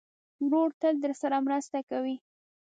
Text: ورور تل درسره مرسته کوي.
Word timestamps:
ورور 0.45 0.69
تل 0.81 0.93
درسره 1.03 1.37
مرسته 1.45 1.79
کوي. 1.89 2.15